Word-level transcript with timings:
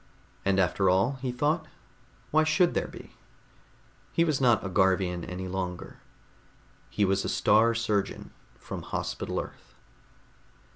And 0.43 0.59
after 0.59 0.89
all, 0.89 1.19
he 1.21 1.31
thought, 1.31 1.67
why 2.31 2.43
should 2.43 2.73
there 2.73 2.87
be? 2.87 3.11
He 4.11 4.23
was 4.23 4.41
not 4.41 4.65
a 4.65 4.67
Garvian 4.69 5.23
any 5.23 5.47
longer. 5.47 5.97
He 6.89 7.05
was 7.05 7.23
a 7.23 7.29
Star 7.29 7.75
Surgeon 7.75 8.31
from 8.57 8.81
Hospital 8.81 9.39
Earth. 9.39 9.75